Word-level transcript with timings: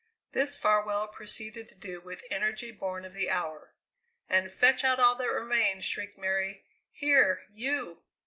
This 0.31 0.57
Farwell 0.57 1.07
proceeded 1.09 1.69
to 1.69 1.75
do 1.75 2.01
with 2.01 2.25
energy 2.31 2.71
born 2.71 3.05
of 3.05 3.13
the 3.13 3.29
hour. 3.29 3.75
"And 4.27 4.51
fetch 4.51 4.83
out 4.83 4.97
all 4.99 5.13
that 5.13 5.29
remains!" 5.31 5.85
shrieked 5.85 6.17
Mary. 6.17 6.65
"Here, 6.91 7.45
you! 7.53 8.01